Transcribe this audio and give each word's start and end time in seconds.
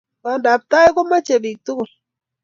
pandab 0.23 0.61
tai 0.71 0.89
komache 0.95 1.35
pik 1.43 1.57
tugul 1.65 1.89